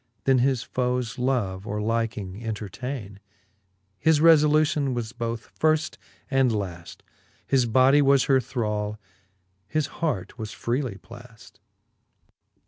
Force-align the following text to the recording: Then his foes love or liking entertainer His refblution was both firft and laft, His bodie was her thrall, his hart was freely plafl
Then 0.23 0.39
his 0.39 0.63
foes 0.63 1.19
love 1.19 1.67
or 1.67 1.79
liking 1.79 2.43
entertainer 2.43 3.19
His 3.99 4.19
refblution 4.19 4.95
was 4.95 5.11
both 5.11 5.51
firft 5.59 5.97
and 6.31 6.51
laft, 6.51 7.03
His 7.45 7.67
bodie 7.67 8.01
was 8.01 8.23
her 8.23 8.39
thrall, 8.39 8.97
his 9.67 9.85
hart 9.93 10.39
was 10.39 10.53
freely 10.53 10.95
plafl 10.97 11.59